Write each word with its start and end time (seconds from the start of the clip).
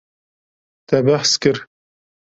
Te 0.87 1.03
behs 1.11 1.31
kir. 1.45 1.63